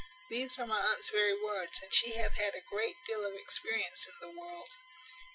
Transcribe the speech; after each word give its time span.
These 0.31 0.57
are 0.57 0.65
my 0.65 0.79
aunt's 0.81 1.11
very 1.11 1.39
words, 1.39 1.79
and 1.83 1.93
she 1.93 2.13
hath 2.13 2.33
had 2.35 2.55
a 2.55 2.61
great 2.67 2.95
deal 3.05 3.23
of 3.23 3.35
experience 3.35 4.07
in 4.07 4.13
the 4.19 4.31
world." 4.35 4.71